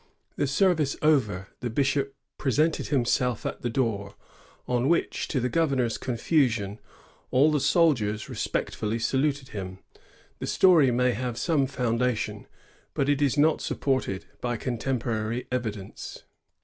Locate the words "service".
0.47-0.95